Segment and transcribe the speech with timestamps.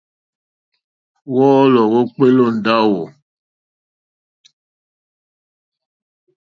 [1.33, 3.01] Wɔ́ɔ́lɔ̀ wókpéélì ó ndáwò.